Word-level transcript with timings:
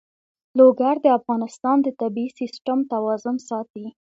لوگر 0.57 0.95
د 1.05 1.07
افغانستان 1.19 1.77
د 1.81 1.87
طبعي 1.99 2.27
سیسټم 2.39 2.79
توازن 2.93 3.35
ساتي. 3.49 3.85